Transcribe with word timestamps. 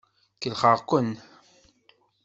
Kellxeɣ-ken. 0.41 1.09